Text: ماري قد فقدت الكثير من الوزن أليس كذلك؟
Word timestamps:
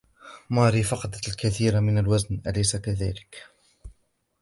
ماري 0.49 0.81
قد 0.83 0.87
فقدت 0.87 1.27
الكثير 1.27 1.81
من 1.81 1.97
الوزن 1.97 2.41
أليس 2.47 2.75
كذلك؟ 2.75 3.43